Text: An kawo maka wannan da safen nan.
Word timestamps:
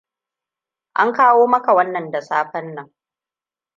An 0.93 1.13
kawo 1.13 1.47
maka 1.47 1.73
wannan 1.73 2.11
da 2.11 2.21
safen 2.21 2.75
nan. 2.75 2.95